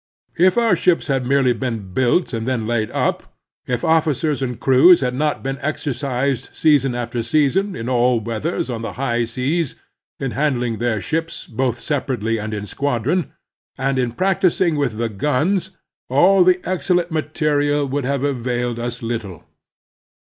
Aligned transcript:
If 0.39 0.57
our 0.57 0.75
ships 0.75 1.05
had 1.09 1.27
merely 1.27 1.53
been 1.53 1.93
built 1.93 2.33
and 2.33 2.47
then 2.47 2.65
laid 2.65 2.89
up, 2.89 3.35
if 3.67 3.83
officers 3.85 4.41
and 4.41 4.59
crews 4.59 5.01
had 5.01 5.13
not 5.13 5.43
been 5.43 5.59
exercised 5.61 6.49
season 6.51 6.95
after 6.95 7.21
season 7.21 7.75
in 7.75 7.87
all 7.87 8.19
weathers 8.19 8.67
on 8.67 8.81
the 8.81 8.93
high 8.93 9.25
seas 9.25 9.75
in 10.19 10.31
handling 10.31 10.79
their 10.79 11.01
ships 11.01 11.45
both 11.45 11.79
sepa 11.79 12.17
rately 12.17 12.43
and 12.43 12.51
in 12.51 12.65
squadron, 12.65 13.31
and 13.77 13.99
in 13.99 14.13
practising 14.13 14.75
with 14.75 14.97
the 14.97 15.07
guns, 15.07 15.69
all 16.09 16.43
the 16.43 16.59
excellent 16.67 17.11
material 17.11 17.85
would 17.85 18.03
have 18.03 18.23
availed 18.23 18.79
us 18.79 19.03
little. 19.03 19.43